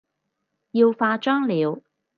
[0.71, 1.83] 要化妝了